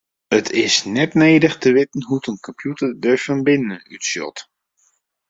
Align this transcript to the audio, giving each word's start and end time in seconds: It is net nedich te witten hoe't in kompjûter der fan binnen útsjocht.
It 0.37 0.47
is 0.65 0.75
net 0.95 1.11
nedich 1.23 1.55
te 1.61 1.69
witten 1.75 2.03
hoe't 2.09 2.29
in 2.31 2.43
kompjûter 2.45 2.89
der 3.03 3.17
fan 3.23 3.41
binnen 3.47 3.85
útsjocht. 3.95 4.39